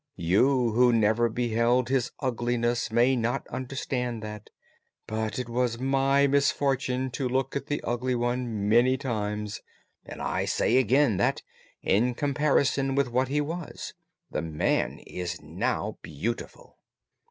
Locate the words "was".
5.47-5.77, 13.41-13.93